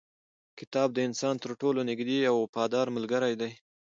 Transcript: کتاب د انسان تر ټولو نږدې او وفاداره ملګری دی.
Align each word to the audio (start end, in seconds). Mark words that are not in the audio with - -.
کتاب 0.59 0.89
د 0.93 0.97
انسان 1.07 1.35
تر 1.43 1.51
ټولو 1.61 1.79
نږدې 1.89 2.19
او 2.29 2.35
وفاداره 2.45 2.93
ملګری 2.97 3.33
دی. 3.41 3.51